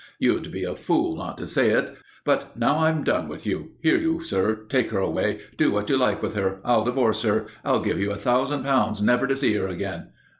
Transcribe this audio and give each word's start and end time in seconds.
"You'd 0.17 0.51
be 0.51 0.63
a 0.63 0.75
fool 0.75 1.15
not 1.15 1.37
to 1.37 1.45
say 1.45 1.69
it. 1.69 1.95
But 2.25 2.57
now 2.57 2.79
I've 2.79 3.03
done 3.03 3.27
with 3.27 3.45
you. 3.45 3.73
Here, 3.83 3.97
you, 3.99 4.19
sir. 4.19 4.65
Take 4.67 4.89
her 4.89 4.97
away 4.97 5.41
do 5.57 5.69
what 5.71 5.91
you 5.91 5.95
like 5.97 6.23
with 6.23 6.33
her; 6.33 6.59
I'll 6.65 6.83
divorce 6.83 7.21
her. 7.21 7.45
I'll 7.63 7.83
give 7.83 7.99
you 7.99 8.09
a 8.09 8.15
thousand 8.15 8.63
pounds 8.63 8.99
never 8.99 9.27
to 9.27 9.35
see 9.35 9.53
her 9.53 9.67
again." 9.67 10.07